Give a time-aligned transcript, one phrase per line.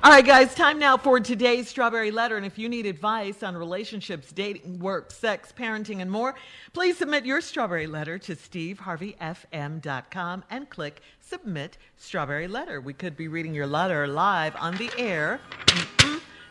[0.00, 2.36] All right, guys, time now for today's Strawberry Letter.
[2.36, 6.36] And if you need advice on relationships, dating, work, sex, parenting, and more,
[6.72, 12.80] please submit your Strawberry Letter to steveharveyfm.com and click Submit Strawberry Letter.
[12.80, 15.40] We could be reading your letter live on the air.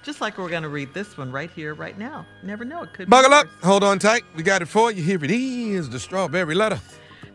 [0.04, 2.26] Just like we're going to read this one right here, right now.
[2.44, 2.84] Never know.
[2.84, 3.46] It could Buckle be up.
[3.46, 3.64] yours.
[3.64, 4.24] Hold on tight.
[4.36, 5.02] We got it for you.
[5.02, 6.82] Here it is the strawberry letter.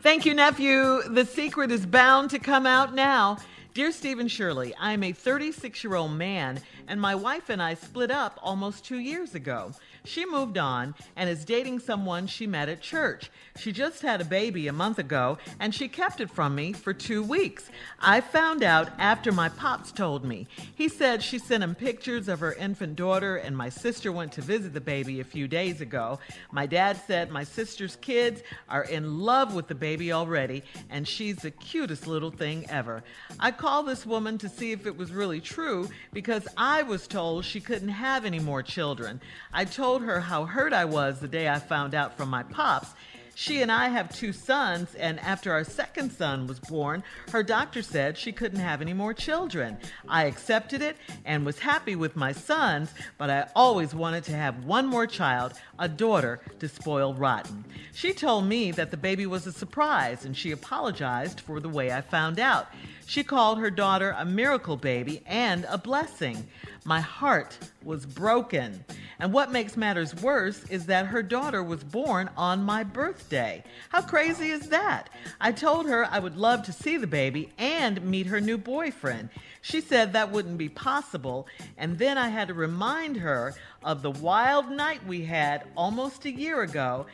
[0.03, 1.01] Thank you, nephew.
[1.09, 3.39] The secret is bound to come out now.
[3.75, 7.63] Dear Steve and Shirley, I am a 36 year old man, and my wife and
[7.63, 9.73] I split up almost two years ago.
[10.05, 13.31] She moved on and is dating someone she met at church.
[13.57, 16.93] She just had a baby a month ago, and she kept it from me for
[16.93, 17.71] two weeks.
[18.01, 20.49] I found out after my pops told me.
[20.75, 24.41] He said she sent him pictures of her infant daughter, and my sister went to
[24.41, 26.19] visit the baby a few days ago.
[26.51, 31.37] My dad said my sister's kids are in love with the baby already, and she's
[31.37, 33.05] the cutest little thing ever.
[33.39, 37.45] I called this woman to see if it was really true because I was told
[37.45, 39.21] she couldn't have any more children.
[39.53, 42.95] I told her how hurt I was the day I found out from my pops.
[43.35, 47.83] She and I have two sons, and after our second son was born, her doctor
[47.83, 49.79] said she couldn't have any more children.
[50.09, 54.65] I accepted it and was happy with my sons, but I always wanted to have
[54.65, 57.65] one more child, a daughter, to spoil rotten.
[57.95, 61.91] She told me that the baby was a surprise, and she apologized for the way
[61.91, 62.69] I found out.
[63.13, 66.47] She called her daughter a miracle baby and a blessing.
[66.87, 68.87] My heart was broken.
[69.19, 73.65] And what makes matters worse is that her daughter was born on my birthday.
[73.91, 75.11] How crazy is that?
[75.43, 79.29] I told her I would love to see the baby and meet her new boyfriend.
[79.61, 83.55] She said that wouldn't be possible, and then I had to remind her
[83.85, 87.05] of the wild night we had almost a year ago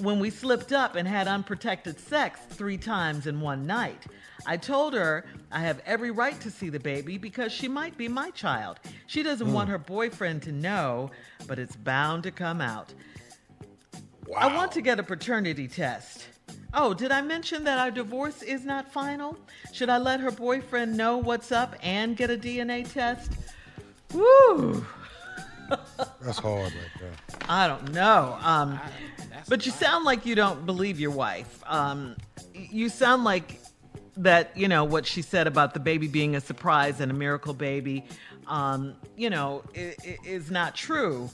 [0.00, 4.06] when we slipped up and had unprotected sex three times in one night.
[4.46, 8.08] I told her I have every right to see the baby because she might be
[8.08, 8.80] my child.
[9.06, 11.10] She doesn't want her boyfriend to know,
[11.46, 12.92] but it's bound to come out.
[14.36, 16.26] I want to get a paternity test.
[16.74, 19.36] Oh, did I mention that our divorce is not final?
[19.72, 23.32] Should I let her boyfriend know what's up and get a DNA test?
[24.14, 24.84] Woo!
[26.20, 27.12] That's hard right there.
[27.48, 28.38] I don't know.
[28.42, 28.80] Um,
[29.48, 31.62] but you sound like you don't believe your wife.
[31.66, 32.16] Um,
[32.54, 33.60] you sound like
[34.16, 37.54] that, you know, what she said about the baby being a surprise and a miracle
[37.54, 38.04] baby,
[38.46, 41.30] um, you know, is not true.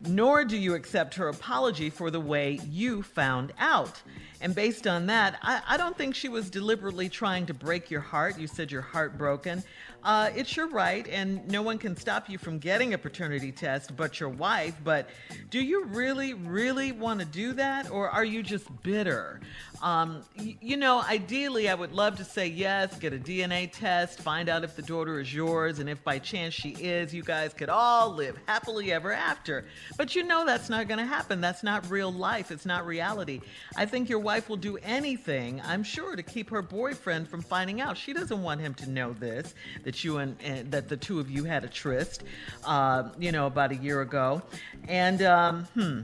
[0.00, 4.02] Nor do you accept her apology for the way you found out.
[4.42, 8.02] And based on that, I, I don't think she was deliberately trying to break your
[8.02, 8.38] heart.
[8.38, 9.64] You said you're heartbroken.
[10.06, 13.96] Uh, it's your right, and no one can stop you from getting a paternity test
[13.96, 14.76] but your wife.
[14.84, 15.10] But
[15.50, 19.40] do you really, really want to do that, or are you just bitter?
[19.82, 24.48] Um, you know, ideally, I would love to say yes, get a DNA test, find
[24.48, 27.68] out if the daughter is yours, and if by chance she is, you guys could
[27.68, 29.64] all live happily ever after.
[29.98, 31.40] But you know that's not going to happen.
[31.40, 32.52] That's not real life.
[32.52, 33.40] It's not reality.
[33.76, 37.80] I think your wife will do anything, I'm sure, to keep her boyfriend from finding
[37.80, 37.98] out.
[37.98, 39.52] She doesn't want him to know this
[39.84, 42.22] that you and, and that the two of you had a tryst,
[42.64, 44.42] uh, you know, about a year ago,
[44.88, 46.00] and um, hmm.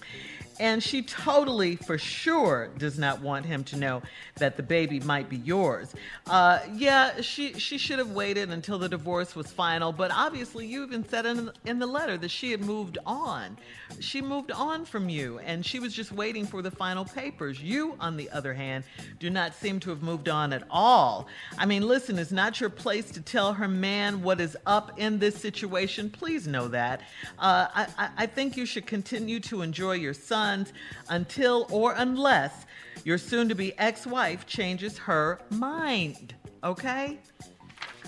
[0.61, 4.03] And she totally, for sure, does not want him to know
[4.37, 5.95] that the baby might be yours.
[6.27, 9.91] Uh, yeah, she she should have waited until the divorce was final.
[9.91, 13.57] But obviously, you even said in, in the letter that she had moved on.
[14.01, 17.61] She moved on from you, and she was just waiting for the final papers.
[17.63, 18.85] You, on the other hand,
[19.19, 21.27] do not seem to have moved on at all.
[21.59, 25.19] I mean, listen, it's not your place to tell her man what is up in
[25.19, 26.11] this situation.
[26.11, 27.01] Please know that.
[27.39, 30.15] Uh, I, I, think you should continue to enjoy your
[30.51, 30.73] sons
[31.09, 32.67] until or unless
[33.05, 36.35] your soon to be ex wife changes her mind.
[36.65, 37.19] Okay?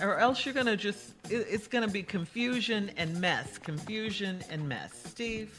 [0.01, 3.59] Or else you're going to just, it- it's going to be confusion and mess.
[3.59, 4.93] Confusion and mess.
[5.07, 5.59] Steve,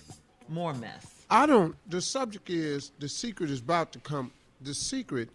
[0.50, 1.08] more mess.
[1.30, 1.76] I don't.
[1.90, 4.32] The subject is the secret is about to come.
[4.62, 5.30] The secret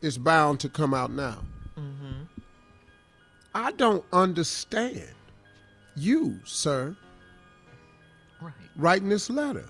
[0.00, 1.38] is bound to come out now.
[1.78, 2.22] Mm-hmm.
[3.54, 5.02] I don't understand
[5.96, 6.96] you, sir,
[8.40, 8.52] Right.
[8.76, 9.68] writing this letter.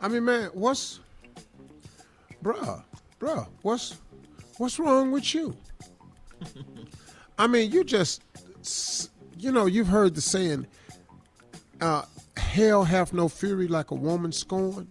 [0.00, 1.00] I mean, man, what's,
[2.42, 2.82] bruh,
[3.20, 3.96] bruh, what's,
[4.58, 5.56] what's wrong with you?
[7.38, 8.22] I mean, you just,
[9.38, 10.66] you know, you've heard the saying,
[11.80, 12.02] uh,
[12.36, 14.88] "Hell hath no fury like a woman scorned."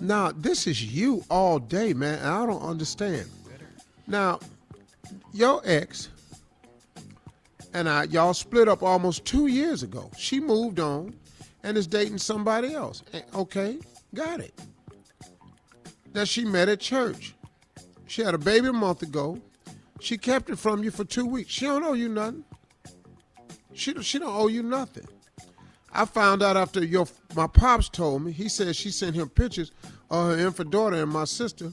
[0.00, 2.18] Now, this is you all day, man.
[2.18, 3.28] and I don't understand.
[4.06, 4.40] Now,
[5.32, 6.08] your ex
[7.74, 10.10] and I, y'all split up almost two years ago.
[10.18, 11.14] She moved on
[11.64, 13.02] and is dating somebody else.
[13.12, 13.78] Eh, Okay,
[14.14, 14.52] got it.
[16.12, 17.34] That she met at church.
[18.06, 19.40] She had a baby a month ago.
[20.00, 21.50] She kept it from you for two weeks.
[21.52, 22.44] She don't owe you nothing.
[23.72, 25.06] She she don't owe you nothing.
[25.94, 28.32] I found out after your my pops told me.
[28.32, 29.72] He said she sent him pictures
[30.10, 31.70] of her infant daughter and my sister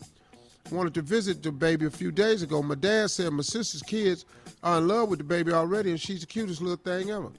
[0.71, 2.61] wanted to visit the baby a few days ago.
[2.61, 4.25] My dad said my sister's kids
[4.63, 7.29] are in love with the baby already, and she's the cutest little thing ever.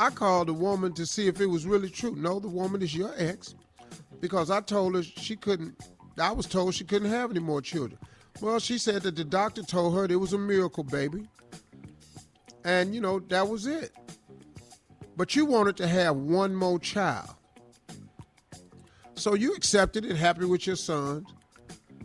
[0.00, 2.16] I called the woman to see if it was really true.
[2.16, 3.54] No, the woman is your ex,
[4.18, 5.78] because I told her she couldn't.
[6.18, 7.98] I was told she couldn't have any more children.
[8.40, 11.28] Well, she said that the doctor told her it was a miracle baby,
[12.64, 13.92] and you know that was it.
[15.18, 17.34] But you wanted to have one more child.
[19.16, 21.26] So you accepted it, happy with your sons,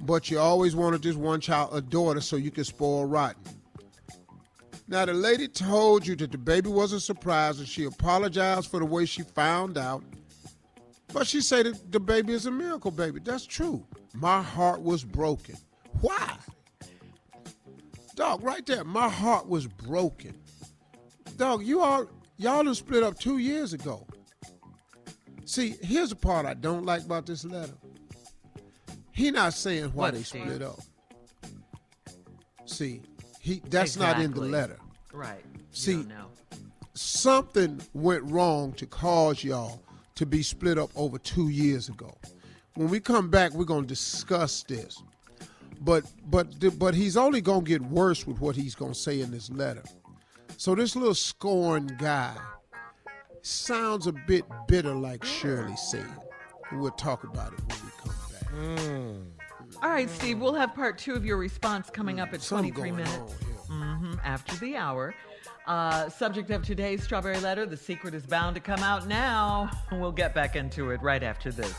[0.02, 3.42] but you always wanted this one child, a daughter, so you could spoil rotten.
[4.88, 8.80] Now, the lady told you that the baby was a surprise and she apologized for
[8.80, 10.04] the way she found out.
[11.12, 13.20] But she said that the baby is a miracle baby.
[13.24, 13.86] That's true.
[14.14, 15.56] My heart was broken.
[16.02, 16.38] Why?
[18.16, 20.36] Dog, right there, my heart was broken.
[21.38, 24.06] Dog, you all y'all done split up two years ago.
[25.46, 27.74] See, here's the part I don't like about this letter.
[29.12, 30.80] He not saying why What, they split up.
[32.66, 33.02] See,
[33.46, 34.78] he that's not in the letter.
[35.14, 35.44] Right.
[35.54, 36.26] You See- don't know.
[36.96, 39.82] Something went wrong to cause y'all
[40.16, 42.18] to be split up over two years ago.
[42.74, 45.04] When we come back, we're gonna discuss this.
[45.82, 46.48] But but
[46.80, 49.84] but he's only gonna get worse with what he's gonna say in this letter.
[50.58, 52.34] So this little scorned guy
[53.44, 56.08] sounds a bit bitter, like Shirley said.
[56.72, 58.80] And we'll talk about it when we come back.
[58.80, 59.35] Hmm.
[59.84, 62.90] All right, Steve, we'll have part two of your response coming up at Something 23
[62.92, 63.18] going minutes
[63.70, 64.16] on here.
[64.16, 65.14] Mhm, after the hour.
[65.68, 69.70] Uh, subject of today's Strawberry Letter The Secret is bound to come out now.
[69.92, 71.74] We'll get back into it right after this.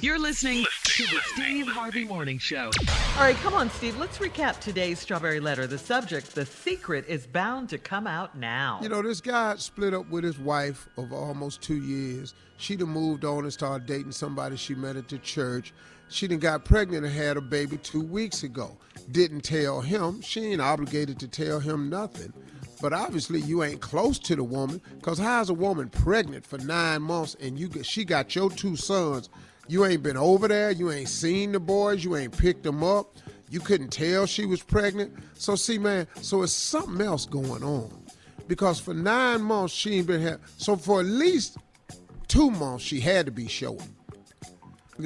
[0.00, 0.64] You're listening
[0.96, 2.70] to the Steve Harvey Morning Show.
[3.16, 3.98] All right, come on, Steve.
[3.98, 5.66] Let's recap today's Strawberry Letter.
[5.66, 8.78] The subject The Secret is bound to come out now.
[8.82, 12.34] You know, this guy split up with his wife of almost two years.
[12.58, 15.72] She done moved on and started dating somebody she met at the church.
[16.10, 18.76] She done got pregnant and had a baby two weeks ago.
[19.12, 20.20] Didn't tell him.
[20.20, 22.34] She ain't obligated to tell him nothing.
[22.82, 27.00] But obviously, you ain't close to the woman, cause how's a woman pregnant for nine
[27.00, 29.30] months and you she got your two sons?
[29.68, 30.70] You ain't been over there.
[30.70, 32.04] You ain't seen the boys.
[32.04, 33.16] You ain't picked them up.
[33.48, 35.12] You couldn't tell she was pregnant.
[35.34, 37.90] So see, man, so it's something else going on.
[38.48, 40.40] Because for nine months she ain't been here.
[40.56, 41.58] So for at least
[42.28, 43.94] two months she had to be showing.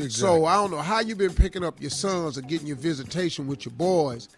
[0.08, 3.46] So I don't know how you've been picking up your sons or getting your visitation
[3.46, 4.28] with your boys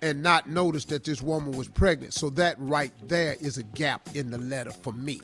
[0.00, 2.14] and not notice that this woman was pregnant.
[2.14, 5.20] So that right there is a gap in the letter for me.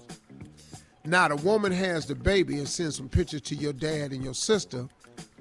[1.09, 4.35] Now the woman has the baby and sends some pictures to your dad and your
[4.35, 4.87] sister,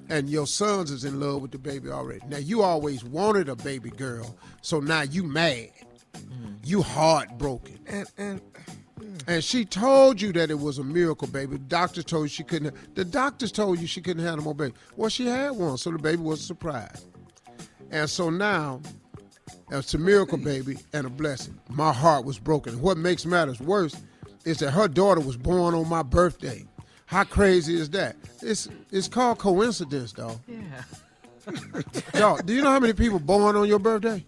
[0.08, 2.22] and your sons is in love with the baby already.
[2.28, 5.70] Now you always wanted a baby girl, so now you mad.
[6.14, 6.56] Mm.
[6.64, 7.78] You heartbroken.
[7.86, 8.40] And and
[9.26, 11.58] And she told you that it was a miracle baby.
[11.58, 12.74] The doctor told you she couldn't.
[12.94, 14.74] The doctors told you she couldn't have no more baby.
[14.96, 17.04] Well, she had one, so the baby was a surprise.
[17.90, 18.80] And so now,
[19.70, 21.58] it's a miracle baby and a blessing.
[21.68, 22.80] My heart was broken.
[22.80, 23.94] What makes matters worse
[24.48, 26.64] is that her daughter was born on my birthday.
[27.06, 28.16] How crazy is that?
[28.42, 30.40] It's it's called coincidence, though.
[30.48, 30.82] yeah.
[32.12, 34.24] Dog, do you know how many people born on your birthday?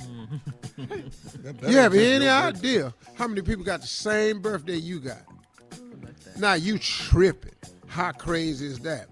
[0.00, 0.36] Mm-hmm.
[1.68, 5.22] You have any idea how many people got the same birthday you got?
[6.38, 7.52] Now you tripping.
[7.86, 9.06] How crazy is that?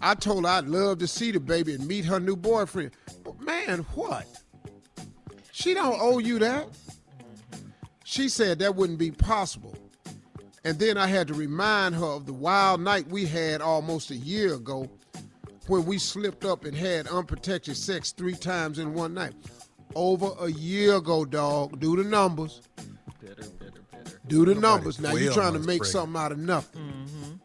[0.00, 2.92] I told her I'd love to see the baby and meet her new boyfriend.
[3.24, 4.26] But man, what?
[5.52, 6.68] She don't owe you that.
[8.04, 9.76] She said that wouldn't be possible.
[10.64, 14.16] And then I had to remind her of the wild night we had almost a
[14.16, 14.90] year ago
[15.66, 19.34] when we slipped up and had unprotected sex three times in one night.
[19.94, 21.80] Over a year ago, dog.
[21.80, 22.60] Do the numbers.
[23.20, 24.20] Bitter, bitter, bitter.
[24.26, 25.00] Do the numbers.
[25.00, 25.86] Now you're trying to make pregnant.
[25.86, 27.40] something out of nothing.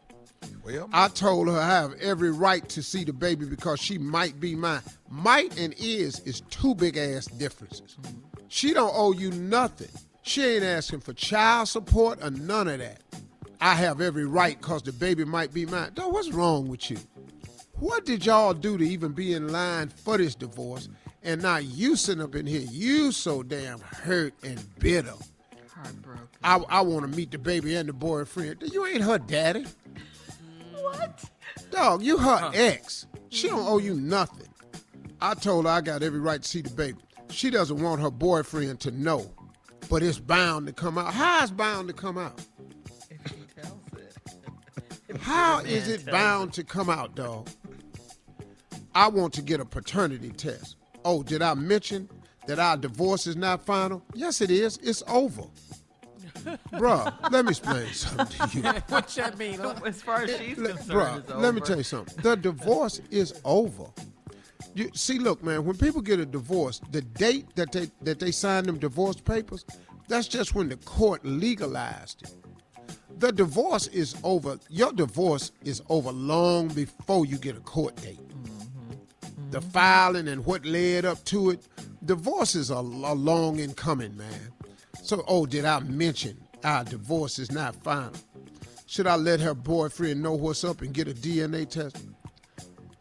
[0.64, 4.40] Well, I told her I have every right to see the baby because she might
[4.40, 4.82] be mine.
[5.08, 7.96] Might and is is two big ass differences.
[8.48, 9.90] She don't owe you nothing.
[10.22, 13.00] She ain't asking for child support or none of that.
[13.66, 15.90] I have every right because the baby might be mine.
[15.92, 16.98] Dog, what's wrong with you?
[17.80, 20.88] What did y'all do to even be in line for this divorce?
[21.24, 25.14] And now you sitting up in here, you so damn hurt and bitter.
[25.74, 26.28] Heartbroken.
[26.44, 28.62] I, I want to meet the baby and the boyfriend.
[28.72, 29.66] You ain't her daddy.
[30.80, 31.24] What?
[31.72, 33.08] Dog, you her ex.
[33.30, 34.46] She don't owe you nothing.
[35.20, 36.98] I told her I got every right to see the baby.
[37.30, 39.28] She doesn't want her boyfriend to know,
[39.90, 41.12] but it's bound to come out.
[41.12, 42.40] How is bound to come out?
[45.20, 47.48] How the is man it bound to come out, dog?
[48.94, 50.76] I want to get a paternity test.
[51.04, 52.08] Oh, did I mention
[52.46, 54.02] that our divorce is not final?
[54.14, 54.78] Yes, it is.
[54.78, 55.42] It's over.
[56.72, 58.62] Bruh, let me explain something to you.
[58.88, 59.60] what that mean?
[59.84, 62.22] As far as she's Let- concerned, bruh, it's let me tell you something.
[62.22, 63.86] The divorce is over.
[64.74, 65.64] You see, look, man.
[65.64, 69.64] When people get a divorce, the date that they that they sign them divorce papers,
[70.08, 72.45] that's just when the court legalized it.
[73.18, 74.58] The divorce is over.
[74.68, 78.20] Your divorce is over long before you get a court date.
[78.28, 79.50] Mm-hmm.
[79.50, 79.70] The mm-hmm.
[79.70, 81.66] filing and what led up to it.
[82.04, 84.52] Divorces are, a, a long in coming, man.
[85.02, 88.12] So, oh, did I mention our divorce is not final?
[88.86, 92.04] Should I let her boyfriend know what's up and get a DNA test?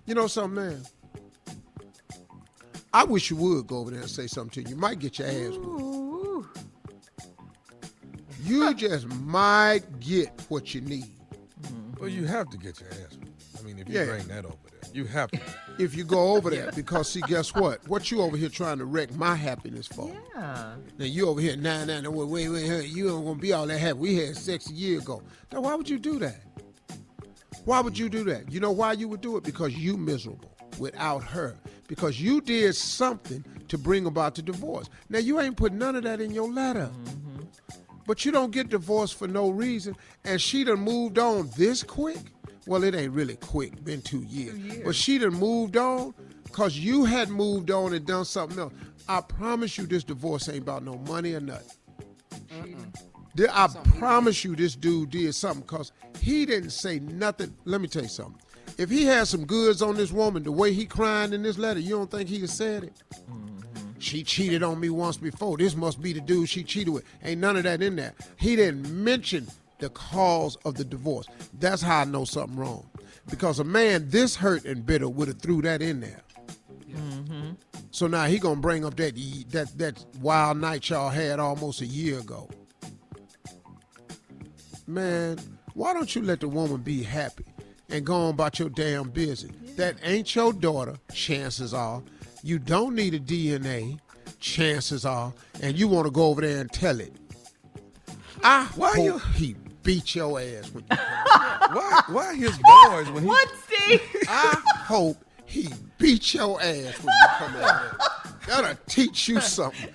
[0.05, 0.83] You know something, man?
[2.93, 4.75] I wish you would go over there and say something to you.
[4.75, 5.84] You might get your ass whooped.
[8.45, 11.05] You just might get what you need.
[11.63, 11.99] Mm-hmm.
[11.99, 13.17] Well, you have to get your ass.
[13.57, 14.05] I mean, if you Yeah.
[14.05, 15.39] bring that over there, you have to.
[15.79, 17.85] If you go over there, because see, guess what?
[17.87, 20.09] What you over here trying to wreck my happiness for?
[20.35, 20.75] Yeah.
[20.97, 23.51] Now you over here, nah, nah, nah, wait, wait, wait, hey, you ain't gonna be
[23.53, 23.97] all that happy.
[23.99, 25.23] We had sex a year ago.
[25.51, 26.41] Now, why would you do that?
[27.65, 28.51] Why would you do that?
[28.51, 29.43] You know why you would do it?
[29.43, 31.55] Because you miserable without her.
[31.87, 34.89] Because you did something to bring about the divorce.
[35.09, 36.91] Now you ain't put none of that in your letter.
[36.93, 37.24] Mm-hmm.
[38.05, 39.95] But you don't get divorced for no reason.
[40.23, 42.17] And she done moved on this quick.
[42.67, 44.55] Well, it ain't really quick, been two years.
[44.83, 48.73] But she done moved on because you had moved on and done something else.
[49.07, 51.69] I promise you this divorce ain't about no money or nothing.
[53.37, 53.67] Th- I
[53.99, 57.53] promise you this dude did something because he didn't say nothing.
[57.65, 58.41] Let me tell you something.
[58.77, 61.79] If he had some goods on this woman, the way he crying in this letter,
[61.79, 63.03] you don't think have said it?
[63.99, 65.57] She cheated on me once before.
[65.57, 67.05] This must be the dude she cheated with.
[67.23, 68.13] Ain't none of that in there.
[68.37, 69.47] He didn't mention
[69.79, 71.27] the cause of the divorce.
[71.59, 72.89] That's how I know something wrong.
[73.29, 76.21] Because a man this hurt and bitter would have threw that in there.
[76.91, 77.51] Mm-hmm.
[77.91, 79.15] So now he gonna bring up that
[79.49, 82.49] that that wild night y'all had almost a year ago.
[84.87, 85.39] Man,
[85.73, 87.45] why don't you let the woman be happy
[87.89, 89.55] and go on about your damn business?
[89.77, 92.01] That ain't your daughter, chances are.
[92.45, 93.97] You don't need a DNA,
[94.39, 95.33] chances are,
[95.63, 97.11] and you want to go over there and tell it.
[98.43, 102.01] I Why hope you- he beat your ass when you Why?
[102.07, 103.27] Why his boys when he?
[103.29, 104.01] What, Steve?
[104.29, 107.97] I hope he beat your ass when you come over there.
[108.61, 109.89] That'll teach you something.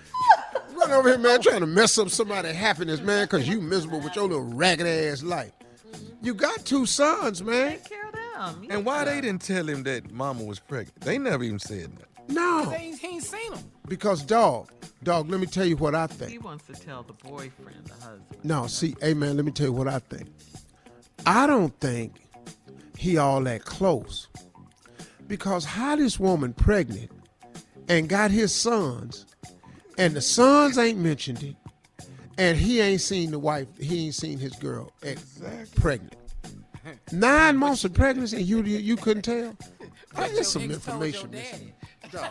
[0.75, 4.16] Run over here, man, trying to mess up somebody's happiness, man, because you miserable with
[4.16, 5.52] your little ragged ass life.
[6.21, 7.71] You got two sons, man.
[7.78, 8.12] Take care of
[8.61, 8.66] them.
[8.71, 11.00] And why they didn't tell him that Mama was pregnant?
[11.02, 12.07] They never even said that.
[12.30, 13.64] No, He ain't, he ain't seen him.
[13.88, 14.70] because dog,
[15.02, 15.28] dog.
[15.30, 16.30] Let me tell you what I think.
[16.30, 18.44] He wants to tell the boyfriend, the husband.
[18.44, 20.28] No, see, hey man, let me tell you what I think.
[21.26, 22.20] I don't think
[22.96, 24.28] he all that close.
[25.26, 27.10] Because how this woman pregnant
[27.88, 29.26] and got his sons,
[29.99, 31.56] and the sons ain't mentioned it,
[32.38, 35.40] and he ain't seen the wife, he ain't seen his girl ex-
[35.76, 36.16] pregnant.
[37.12, 39.54] Nine months of pregnancy, and you you, you couldn't tell.
[40.14, 41.30] That's just some Your ex told your information.
[41.30, 41.72] missing.
[42.10, 42.28] Daddy.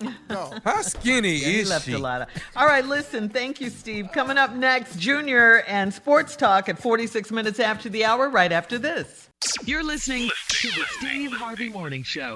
[0.00, 0.12] Dog.
[0.28, 0.60] Dog.
[0.64, 1.92] How skinny Yeah, he is left she?
[1.92, 2.28] a lot of.
[2.56, 3.28] All right, listen.
[3.28, 4.08] Thank you, Steve.
[4.12, 8.28] Coming up next, Junior and Sports Talk at 46 minutes after the hour.
[8.28, 9.28] Right after this.
[9.64, 12.34] You're listening to the Steve Harvey Morning Show.